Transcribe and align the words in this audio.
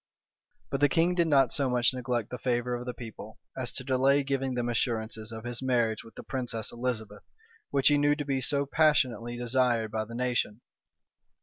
But 0.71 0.79
the 0.79 0.89
king 0.89 1.13
did 1.13 1.27
not 1.27 1.51
so 1.51 1.69
much 1.69 1.93
neglect 1.93 2.31
the 2.31 2.39
favor 2.39 2.73
of 2.73 2.87
the 2.87 2.93
people, 2.95 3.37
as 3.55 3.71
to 3.73 3.83
delay 3.83 4.23
giving 4.23 4.55
them 4.55 4.67
assurances 4.67 5.31
of 5.31 5.43
his 5.43 5.61
marriage 5.61 6.03
with 6.03 6.15
the 6.15 6.23
princess 6.23 6.71
Elizabeth, 6.71 7.21
which 7.69 7.89
he 7.89 7.99
knew 7.99 8.15
to 8.15 8.25
be 8.25 8.41
so 8.41 8.65
passionately 8.65 9.37
desired 9.37 9.91
by 9.91 10.05
the 10.05 10.15
nation. 10.15 10.61